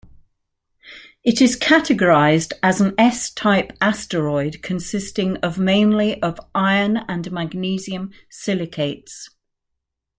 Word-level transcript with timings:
It 1.23 1.43
is 1.43 1.55
categorized 1.55 2.53
as 2.63 2.81
an 2.81 2.95
S-type 2.97 3.73
asteroid 3.79 4.63
consisting 4.63 5.37
of 5.43 5.59
mainly 5.59 6.19
of 6.23 6.39
iron- 6.55 7.05
and 7.07 7.31
magnesium-silicates. 7.31 9.29